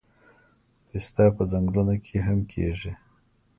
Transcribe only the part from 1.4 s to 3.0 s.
ځنګلونو کې هم کیږي